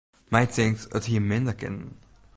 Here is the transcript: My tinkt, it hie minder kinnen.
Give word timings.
My 0.35 0.43
tinkt, 0.55 0.81
it 0.97 1.05
hie 1.09 1.21
minder 1.29 1.55
kinnen. 1.59 1.89